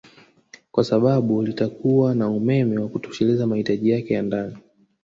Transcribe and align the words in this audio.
kwa 0.71 0.83
sababu 0.83 1.41
litakuwa 1.43 2.15
na 2.15 2.29
umeme 2.29 2.77
wa 2.79 2.87
kutosheleza 2.89 3.47
mahitaji 3.47 3.89
yake 3.89 4.13
ya 4.13 4.21
ndani 4.21 4.57